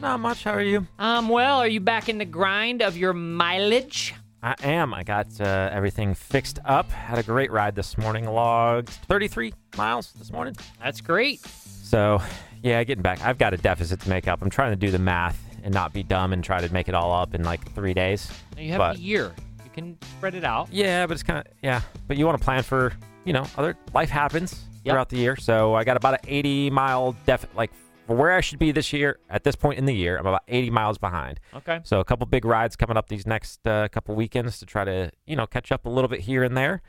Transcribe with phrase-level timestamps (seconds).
[0.00, 0.44] Not much.
[0.44, 0.86] How are you?
[0.98, 4.14] Um, well, are you back in the grind of your mileage?
[4.42, 4.92] I am.
[4.94, 6.90] I got uh, everything fixed up.
[6.90, 8.26] Had a great ride this morning.
[8.26, 10.54] Logged 33 miles this morning.
[10.82, 11.40] That's great.
[11.40, 12.20] So,
[12.62, 13.22] yeah, getting back.
[13.24, 14.42] I've got a deficit to make up.
[14.42, 16.94] I'm trying to do the math and not be dumb and try to make it
[16.94, 18.30] all up in like three days.
[18.54, 19.32] Now you have But- a year.
[19.64, 20.68] You can spread it out.
[20.70, 21.80] Yeah, but it's kind of yeah.
[22.06, 22.92] But you want to plan for
[23.24, 24.92] you know other life happens Yep.
[24.92, 25.36] throughout the year.
[25.36, 27.72] So I got about an 80 mile def like
[28.06, 30.16] for where I should be this year at this point in the year.
[30.16, 31.40] I'm about 80 miles behind.
[31.54, 31.80] Okay.
[31.82, 35.10] So a couple big rides coming up these next uh, couple weekends to try to
[35.26, 36.82] you know catch up a little bit here and there.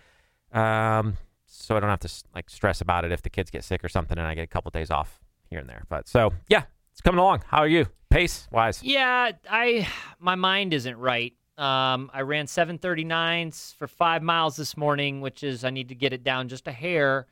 [0.54, 3.84] Um, so I don't have to like stress about it if the kids get sick
[3.84, 5.84] or something and I get a couple days off here and there.
[5.90, 7.44] But so yeah, it's coming along.
[7.48, 7.88] How are you?
[8.10, 8.82] Pace wise?
[8.84, 9.88] Yeah, I
[10.20, 11.34] my mind isn't right.
[11.58, 16.14] Um, I ran 739s for five miles this morning, which is I need to get
[16.14, 17.26] it down just a hair.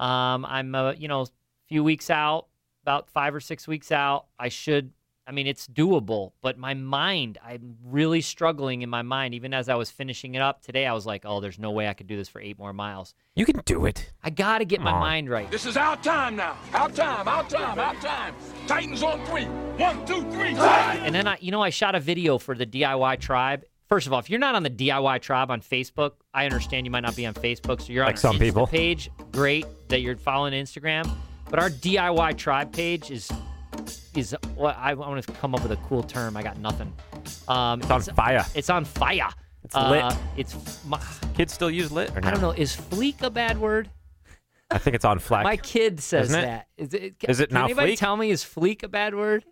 [0.00, 1.26] Um, I'm a, you know a
[1.68, 2.47] few weeks out,
[2.88, 4.26] about five or six weeks out.
[4.38, 4.92] I should.
[5.26, 9.34] I mean, it's doable, but my mind, I'm really struggling in my mind.
[9.34, 11.86] Even as I was finishing it up today, I was like, "Oh, there's no way
[11.86, 14.10] I could do this for eight more miles." You can do it.
[14.24, 15.00] I got to get my Come on.
[15.00, 15.50] mind right.
[15.50, 16.56] This is our time now.
[16.72, 18.34] Our time, our time, our time.
[18.66, 19.44] Titans on three.
[19.44, 20.54] One, two, three.
[20.54, 21.04] Titans!
[21.04, 23.64] And then I, you know, I shot a video for the DIY tribe.
[23.86, 26.90] First of all, if you're not on the DIY tribe on Facebook, I understand you
[26.90, 28.66] might not be on Facebook, so you're on Like our some Insta people.
[28.66, 29.10] page.
[29.32, 31.10] Great that you're following Instagram,
[31.50, 33.30] but our DIY tribe page is
[34.14, 36.36] is what I want to come up with a cool term.
[36.36, 36.92] I got nothing.
[37.46, 38.44] Um, It's on fire.
[38.54, 39.28] It's on fire.
[39.64, 40.14] It's lit.
[40.36, 41.00] It's my,
[41.34, 42.50] Kids still use lit or I don't know.
[42.52, 43.90] Is fleek a bad word?
[44.70, 45.44] I think it's on fleck.
[45.44, 46.46] My kid says Isn't it?
[46.46, 46.66] that.
[46.76, 47.14] Is it?
[47.28, 47.98] Is it can now anybody fleek?
[47.98, 49.44] tell me is fleek a bad word?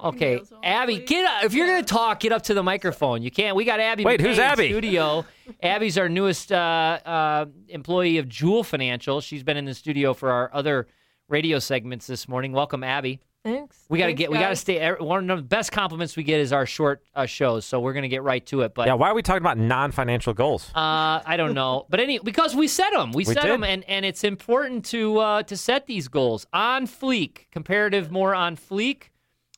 [0.00, 1.06] Okay, Abby, fleek.
[1.06, 1.44] get up.
[1.44, 3.22] If you're gonna talk, get up to the microphone.
[3.22, 3.56] You can't.
[3.56, 4.04] We got Abby.
[4.04, 4.68] Wait, McKay who's in Abby?
[4.68, 5.24] Studio.
[5.62, 6.56] Abby's our newest uh,
[7.04, 9.20] uh, employee of Jewel Financial.
[9.20, 10.86] She's been in the studio for our other
[11.28, 12.52] radio segments this morning.
[12.52, 13.20] Welcome, Abby.
[13.44, 13.84] Thanks.
[13.88, 14.30] We got to Thanks, get.
[14.30, 14.60] We got to guys.
[14.60, 14.84] stay.
[14.86, 17.64] er, One of the best compliments we get is our short uh, shows.
[17.64, 18.74] So we're gonna get right to it.
[18.74, 20.68] But yeah, why are we talking about non-financial goals?
[20.74, 23.52] uh, I don't know, but any because we set them, we, We set did.
[23.52, 27.46] them, and and it's important to uh, to set these goals on fleek.
[27.52, 29.04] Comparative more on fleek.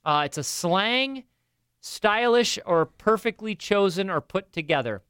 [0.04, 1.24] Uh, it's a slang,
[1.80, 5.02] stylish or perfectly chosen or put together.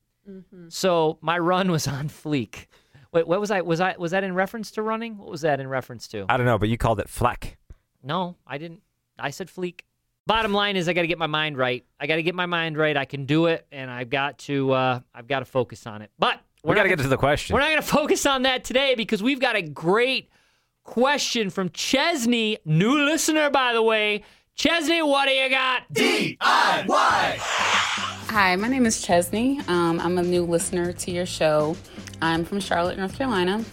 [0.68, 2.66] So my run was on fleek.
[3.12, 3.60] Wait, what was I?
[3.62, 3.96] Was I?
[3.98, 5.18] Was that in reference to running?
[5.18, 6.26] What was that in reference to?
[6.28, 7.58] I don't know, but you called it fleck.
[8.02, 8.82] No, I didn't.
[9.18, 9.80] I said fleek.
[10.26, 11.84] Bottom line is, I got to get my mind right.
[11.98, 12.96] I got to get my mind right.
[12.96, 14.72] I can do it, and I've got to.
[14.72, 16.10] Uh, I've got to focus on it.
[16.18, 17.54] But We got to get to the question.
[17.54, 20.30] we're not going to focus on that today because we've got a great
[20.84, 24.22] question from Chesney, new listener, by the way.
[24.54, 25.82] Chesney, what do you got?
[28.30, 29.58] Hi, my name is Chesney.
[29.66, 31.76] Um, I'm a new listener to your show.
[32.22, 33.64] I'm from Charlotte, North Carolina.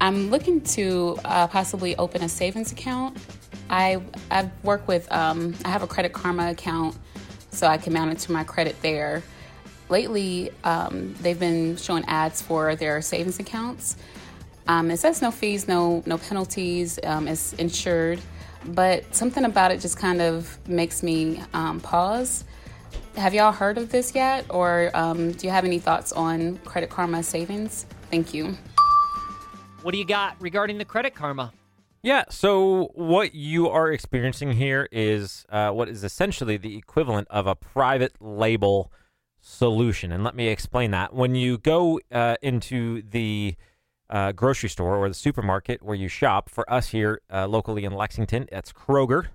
[0.00, 3.16] I'm looking to uh, possibly open a savings account.
[3.70, 6.98] I I work with um, I have a Credit Karma account,
[7.52, 9.22] so I can monitor my credit there.
[9.88, 13.96] Lately, um, they've been showing ads for their savings accounts.
[14.66, 16.98] Um, it says no fees, no no penalties.
[17.04, 18.18] Um, it's insured,
[18.64, 22.42] but something about it just kind of makes me um, pause.
[23.16, 26.90] Have y'all heard of this yet, or um, do you have any thoughts on Credit
[26.90, 27.86] Karma savings?
[28.10, 28.54] Thank you.
[29.80, 31.52] What do you got regarding the credit karma?
[32.02, 32.24] Yeah.
[32.28, 37.54] So what you are experiencing here is uh, what is essentially the equivalent of a
[37.54, 38.92] private label
[39.40, 41.14] solution, and let me explain that.
[41.14, 43.56] When you go uh, into the
[44.10, 47.92] uh, grocery store or the supermarket where you shop, for us here uh, locally in
[47.92, 49.28] Lexington, that's Kroger.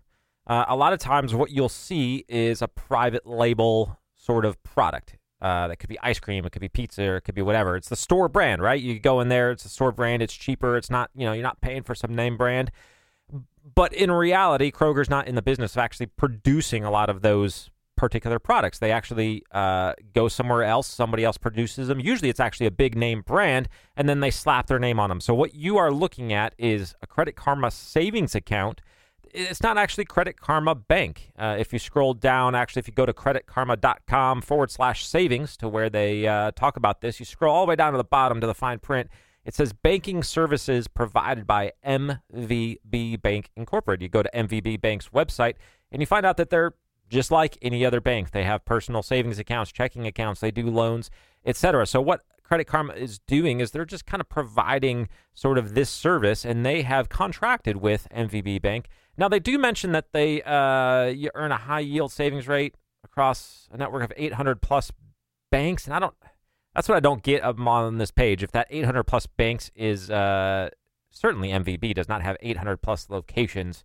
[0.51, 5.17] Uh, a lot of times, what you'll see is a private label sort of product.
[5.41, 7.77] Uh, that could be ice cream, it could be pizza, it could be whatever.
[7.77, 8.79] It's the store brand, right?
[8.79, 10.75] You go in there, it's a store brand, it's cheaper.
[10.75, 12.69] It's not, you know, you're not paying for some name brand.
[13.75, 17.69] But in reality, Kroger's not in the business of actually producing a lot of those
[17.95, 18.77] particular products.
[18.77, 20.85] They actually uh, go somewhere else.
[20.87, 22.01] Somebody else produces them.
[22.01, 25.21] Usually, it's actually a big name brand, and then they slap their name on them.
[25.21, 28.81] So what you are looking at is a Credit Karma savings account.
[29.33, 31.31] It's not actually Credit Karma Bank.
[31.37, 35.67] Uh, if you scroll down, actually, if you go to creditkarma.com forward slash savings to
[35.69, 38.41] where they uh, talk about this, you scroll all the way down to the bottom
[38.41, 39.09] to the fine print.
[39.43, 44.03] It says banking services provided by MVB Bank Incorporated.
[44.03, 45.55] You go to MVB Bank's website,
[45.91, 46.73] and you find out that they're
[47.09, 48.31] just like any other bank.
[48.31, 51.11] They have personal savings accounts, checking accounts, they do loans,
[51.45, 51.85] etc.
[51.85, 55.89] So what Credit Karma is doing is they're just kind of providing sort of this
[55.89, 58.89] service, and they have contracted with MVB Bank.
[59.17, 63.69] Now they do mention that they uh, you earn a high yield savings rate across
[63.71, 64.91] a network of 800 plus
[65.49, 66.13] banks, and I don't.
[66.75, 68.43] That's what I don't get on this page.
[68.43, 70.69] If that 800 plus banks is uh,
[71.09, 73.83] certainly MVB does not have 800 plus locations.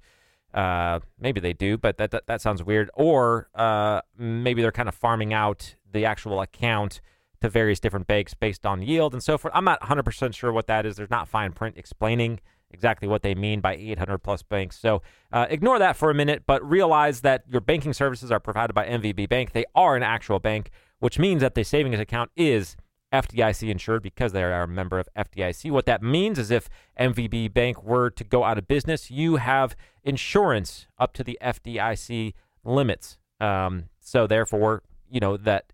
[0.54, 2.90] Uh, maybe they do, but that, that, that sounds weird.
[2.94, 7.00] Or uh, maybe they're kind of farming out the actual account
[7.40, 9.52] to various different banks based on yield and so forth.
[9.54, 10.96] I'm not 100% sure what that is.
[10.96, 12.40] There's not fine print explaining
[12.70, 14.78] exactly what they mean by 800 plus banks.
[14.78, 15.02] So
[15.32, 18.86] uh, ignore that for a minute, but realize that your banking services are provided by
[18.86, 19.52] MVB Bank.
[19.52, 22.76] They are an actual bank, which means that the savings account is
[23.12, 25.70] FDIC insured because they are a member of FDIC.
[25.70, 26.68] What that means is if
[26.98, 32.34] MVB Bank were to go out of business, you have insurance up to the FDIC
[32.64, 33.18] limits.
[33.40, 35.72] Um, so therefore, you know that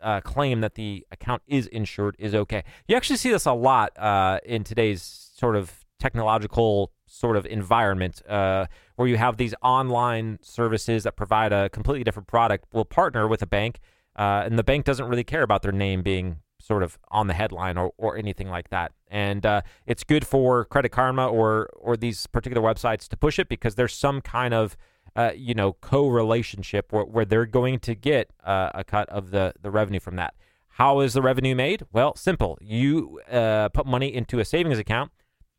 [0.00, 2.64] uh, claim that the account is insured is okay.
[2.88, 5.02] You actually see this a lot uh, in today's
[5.36, 8.66] sort of technological sort of environment uh,
[8.96, 13.40] where you have these online services that provide a completely different product will partner with
[13.42, 13.80] a bank
[14.16, 17.34] uh, and the bank doesn't really care about their name being sort of on the
[17.34, 18.92] headline or, or anything like that.
[19.08, 23.48] And uh, it's good for Credit Karma or or these particular websites to push it
[23.48, 24.76] because there's some kind of
[25.16, 29.54] uh, you know co-relationship where, where they're going to get uh, a cut of the
[29.60, 30.34] the revenue from that.
[30.68, 31.84] How is the revenue made?
[31.92, 32.58] Well, simple.
[32.60, 35.10] You uh, put money into a savings account.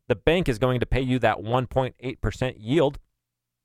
[0.06, 2.98] The bank is going to pay you that 1.8% yield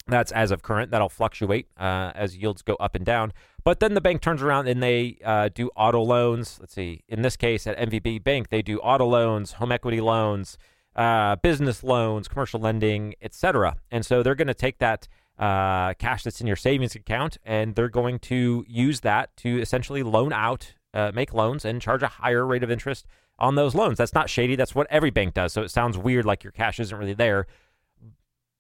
[0.07, 0.91] that's as of current.
[0.91, 3.31] That'll fluctuate uh, as yields go up and down.
[3.63, 6.57] But then the bank turns around and they uh, do auto loans.
[6.59, 7.03] Let's see.
[7.07, 10.57] In this case, at MVB Bank, they do auto loans, home equity loans,
[10.95, 13.77] uh, business loans, commercial lending, etc.
[13.91, 15.07] And so they're going to take that
[15.39, 20.03] uh, cash that's in your savings account and they're going to use that to essentially
[20.03, 23.05] loan out, uh, make loans, and charge a higher rate of interest
[23.39, 23.97] on those loans.
[23.97, 24.55] That's not shady.
[24.55, 25.53] That's what every bank does.
[25.53, 27.47] So it sounds weird like your cash isn't really there.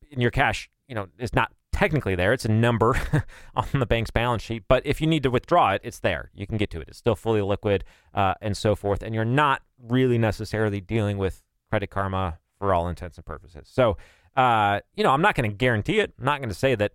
[0.09, 2.33] In your cash you know, it's not technically there.
[2.33, 2.95] It's a number
[3.55, 4.63] on the bank's balance sheet.
[4.67, 6.31] But if you need to withdraw it, it's there.
[6.33, 6.87] You can get to it.
[6.87, 7.83] It's still fully liquid
[8.13, 9.01] uh, and so forth.
[9.01, 13.67] And you're not really necessarily dealing with Credit Karma for all intents and purposes.
[13.71, 13.97] So,
[14.35, 16.13] uh, you know, I'm not going to guarantee it.
[16.19, 16.93] I'm not going to say that,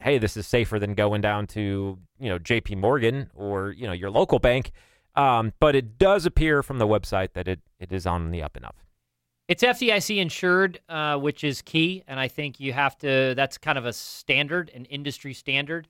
[0.00, 3.92] hey, this is safer than going down to, you know, JP Morgan or, you know,
[3.92, 4.72] your local bank.
[5.14, 8.56] Um, but it does appear from the website that it, it is on the up
[8.56, 8.76] and up.
[9.48, 13.34] It's FDIC insured, uh, which is key, and I think you have to.
[13.36, 15.88] That's kind of a standard, an industry standard.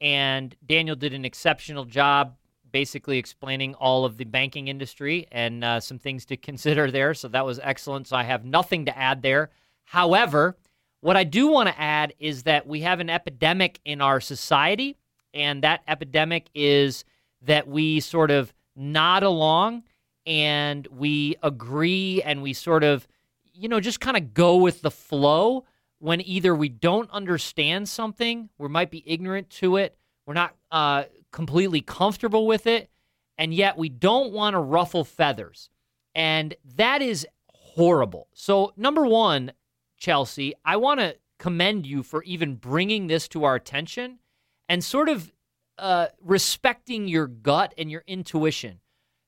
[0.00, 2.36] And Daniel did an exceptional job,
[2.70, 7.12] basically explaining all of the banking industry and uh, some things to consider there.
[7.12, 8.08] So that was excellent.
[8.08, 9.50] So I have nothing to add there.
[9.92, 10.56] However,
[11.02, 14.96] what I do want to add is that we have an epidemic in our society,
[15.34, 17.04] and that epidemic is
[17.42, 19.82] that we sort of nod along
[20.24, 23.06] and we agree and we sort of,
[23.52, 25.66] you know, just kind of go with the flow
[25.98, 31.04] when either we don't understand something, we might be ignorant to it, we're not uh,
[31.32, 32.88] completely comfortable with it,
[33.36, 35.68] and yet we don't want to ruffle feathers.
[36.14, 38.28] And that is horrible.
[38.32, 39.52] So, number one,
[40.02, 44.18] Chelsea, I want to commend you for even bringing this to our attention
[44.68, 45.32] and sort of
[45.78, 48.80] uh, respecting your gut and your intuition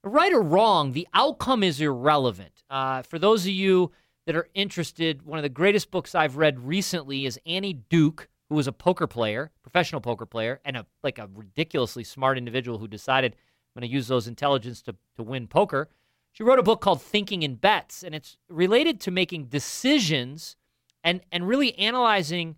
[0.05, 2.63] right or wrong, the outcome is irrelevant.
[2.69, 3.93] Uh, for those of you
[4.27, 8.55] that are interested, one of the greatest books I've read recently is Annie Duke, who
[8.55, 12.89] was a poker player, professional poker player, and a like a ridiculously smart individual who
[12.89, 15.89] decided I'm going to use those intelligence to, to win poker.
[16.33, 20.57] She wrote a book called Thinking in Bets, and it's related to making decisions
[21.05, 22.57] and and really analyzing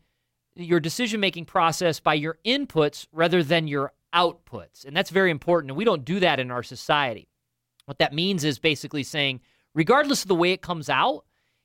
[0.54, 4.86] your decision making process by your inputs rather than your outputs.
[4.86, 5.70] And that's very important.
[5.70, 7.28] And we don't do that in our society.
[7.84, 9.40] What that means is basically saying,
[9.74, 11.24] regardless of the way it comes out,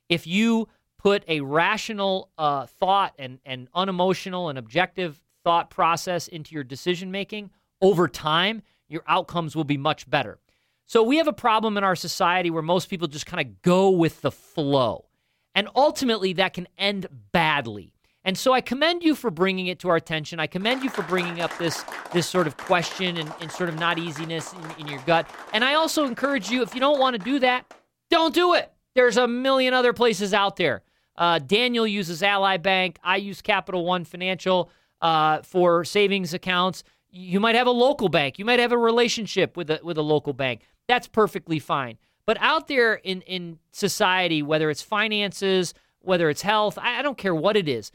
[0.10, 6.54] if you put a rational uh, thought and, and unemotional and objective thought process into
[6.54, 7.50] your decision making,
[7.82, 10.40] over time, your outcomes will be much better.
[10.86, 13.90] So we have a problem in our society where most people just kind of go
[13.90, 15.06] with the flow.
[15.53, 17.93] And ultimately, that can end badly.
[18.24, 20.39] And so I commend you for bringing it to our attention.
[20.39, 23.79] I commend you for bringing up this this sort of question and, and sort of
[23.79, 25.27] not easiness in, in your gut.
[25.53, 27.74] And I also encourage you, if you don't want to do that,
[28.10, 28.72] don't do it.
[28.93, 30.84] There's a million other places out there.
[31.15, 33.00] Uh, Daniel uses Ally Bank.
[33.03, 34.70] I use Capital One Financial
[35.01, 36.84] uh, for savings accounts.
[37.10, 38.38] You might have a local bank.
[38.38, 40.62] You might have a relationship with a with a local bank.
[40.88, 41.98] That's perfectly fine.
[42.32, 47.18] But out there in in society, whether it's finances, whether it's health, I, I don't
[47.18, 47.92] care what it is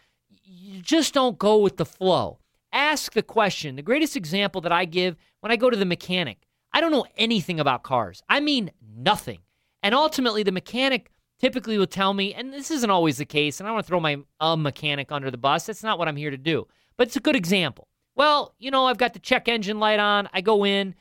[0.46, 2.38] you just don't go with the flow.
[2.72, 3.76] Ask the question.
[3.76, 7.06] The greatest example that I give when I go to the mechanic, I don't know
[7.16, 8.22] anything about cars.
[8.28, 9.40] I mean, nothing.
[9.82, 13.68] And ultimately, the mechanic typically will tell me, and this isn't always the case, and
[13.68, 15.66] I want to throw my uh, mechanic under the bus.
[15.66, 16.66] That's not what I'm here to do.
[16.96, 17.88] But it's a good example.
[18.14, 20.28] Well, you know, I've got the check engine light on.
[20.32, 20.94] I go in,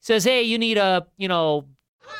[0.00, 1.66] says, hey, you need a, you know,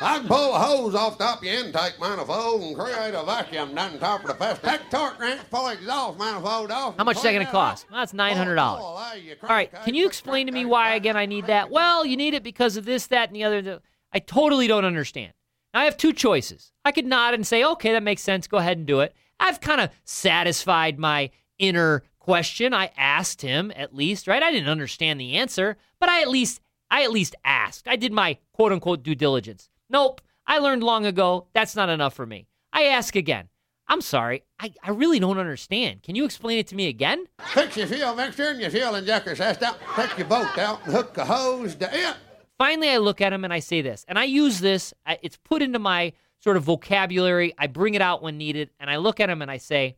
[0.01, 3.73] I can pull a hose off top of your intake manifold and create a vacuum
[3.73, 4.63] down top of the pest.
[4.63, 6.97] Take the torque wrench, pull exhaust manifold off.
[6.97, 7.85] How much is that going to cost?
[7.89, 8.81] Well, that's nine hundred dollars.
[8.83, 11.69] Oh, All right, can you explain to me why again I need that?
[11.69, 13.79] Well, you need it because of this, that, and the other.
[14.11, 15.33] I totally don't understand.
[15.73, 16.71] Now, I have two choices.
[16.85, 18.47] I could nod and say, "Okay, that makes sense.
[18.47, 22.73] Go ahead and do it." I've kind of satisfied my inner question.
[22.73, 24.43] I asked him at least, right?
[24.43, 27.87] I didn't understand the answer, but I at least I at least asked.
[27.87, 29.69] I did my quote unquote due diligence.
[29.93, 30.21] Nope.
[30.45, 32.47] I learned long ago that's not enough for me.
[32.73, 33.47] I ask again.
[33.87, 34.43] I'm sorry.
[34.59, 36.03] I, I really don't understand.
[36.03, 37.25] Can you explain it to me again?
[37.53, 39.75] Fix your fuel mixture and your fuel injector system.
[39.95, 42.15] Take your bolt out and hook the hose to it.
[42.57, 44.93] Finally, I look at him and I say this, and I use this.
[45.21, 47.53] It's put into my sort of vocabulary.
[47.57, 49.97] I bring it out when needed, and I look at him and I say,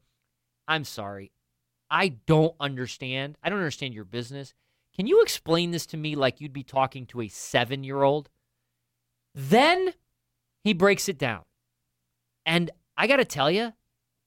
[0.68, 1.32] I'm sorry.
[1.90, 3.38] I don't understand.
[3.44, 4.54] I don't understand your business.
[4.96, 8.30] Can you explain this to me like you'd be talking to a seven year old?
[9.36, 9.94] Then
[10.64, 11.44] he breaks it down.
[12.46, 13.74] And I got to tell you,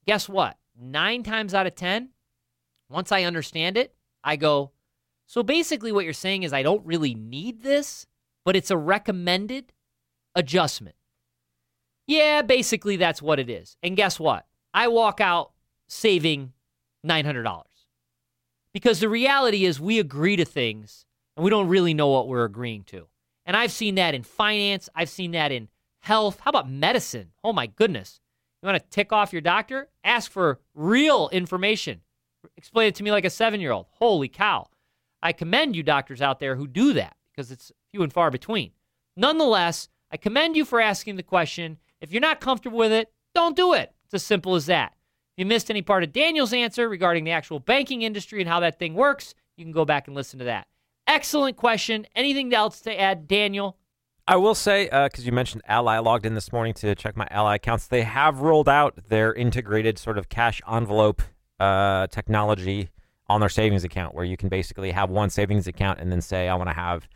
[0.05, 0.57] guess what?
[0.79, 2.09] Nine times out of 10,
[2.89, 4.71] once I understand it, I go,
[5.25, 8.05] so basically what you're saying is I don't really need this,
[8.45, 9.73] but it's a recommended
[10.35, 10.95] adjustment.
[12.07, 13.77] Yeah, basically that's what it is.
[13.83, 14.45] And guess what?
[14.73, 15.51] I walk out
[15.87, 16.53] saving
[17.05, 17.63] $900.
[18.73, 22.45] Because the reality is we agree to things and we don't really know what we're
[22.45, 23.07] agreeing to.
[23.45, 25.69] And I've seen that in finance, I've seen that in
[25.99, 26.39] health.
[26.41, 27.31] How about medicine?
[27.43, 28.21] Oh my goodness.
[28.61, 29.89] You want to tick off your doctor?
[30.03, 32.01] Ask for real information.
[32.57, 33.87] Explain it to me like a seven year old.
[33.91, 34.67] Holy cow.
[35.21, 38.71] I commend you, doctors out there who do that because it's few and far between.
[39.17, 41.77] Nonetheless, I commend you for asking the question.
[42.01, 43.93] If you're not comfortable with it, don't do it.
[44.05, 44.93] It's as simple as that.
[45.35, 48.59] If you missed any part of Daniel's answer regarding the actual banking industry and how
[48.61, 50.67] that thing works, you can go back and listen to that.
[51.09, 52.05] Excellent question.
[52.15, 53.77] Anything else to add, Daniel?
[54.27, 57.17] I will say, because uh, you mentioned Ally, I logged in this morning to check
[57.17, 57.87] my Ally accounts.
[57.87, 61.23] They have rolled out their integrated sort of cash envelope
[61.59, 62.89] uh, technology
[63.27, 66.47] on their savings account, where you can basically have one savings account and then say,
[66.47, 67.07] I want to have,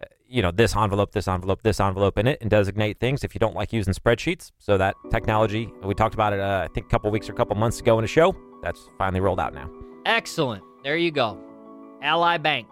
[0.00, 3.24] uh, you know, this envelope, this envelope, this envelope in it, and designate things.
[3.24, 6.72] If you don't like using spreadsheets, so that technology we talked about it, uh, I
[6.72, 8.32] think, a couple weeks or a couple months ago in a show.
[8.62, 9.68] That's finally rolled out now.
[10.06, 10.62] Excellent.
[10.84, 11.36] There you go.
[12.00, 12.68] Ally Bank.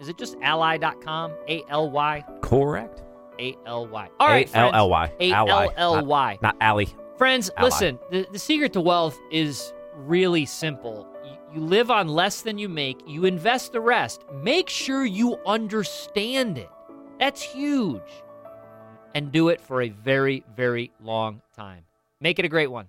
[0.00, 1.32] Is it just ally.com?
[1.48, 2.24] A L Y?
[2.40, 3.02] Correct.
[3.38, 4.08] A L Y.
[4.18, 4.52] All right.
[4.54, 5.12] A L L Y.
[5.20, 6.38] A L L Y.
[6.42, 6.86] Not Ally.
[7.18, 11.06] Friends, listen, the, the secret to wealth is really simple.
[11.22, 14.24] You, you live on less than you make, you invest the rest.
[14.42, 16.70] Make sure you understand it.
[17.18, 18.00] That's huge.
[19.14, 21.84] And do it for a very, very long time.
[22.20, 22.88] Make it a great one.